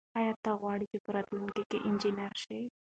آیا 0.17 0.33
ته 0.43 0.51
غواړې 0.61 0.85
چې 0.91 0.97
په 1.03 1.09
راتلونکي 1.15 1.63
کې 1.69 1.77
انجنیر 1.87 2.33
شې؟ 2.43 2.59